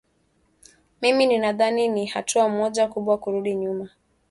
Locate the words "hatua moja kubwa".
2.05-3.17